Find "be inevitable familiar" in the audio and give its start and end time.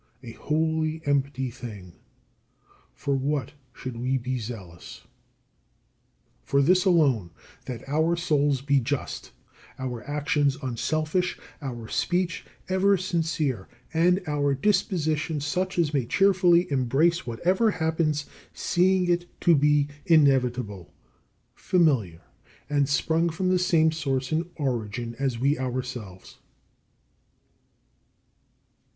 19.53-22.21